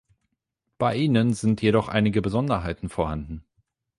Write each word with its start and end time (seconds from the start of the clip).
Bei 0.79 0.95
ihnen 0.95 1.35
sind 1.35 1.61
jedoch 1.61 1.87
einige 1.87 2.23
Besonderheiten 2.23 2.89
vorhanden. 2.89 3.45